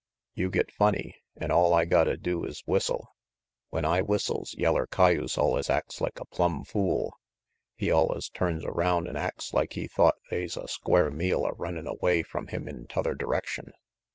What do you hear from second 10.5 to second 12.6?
a square meal a runnin' away from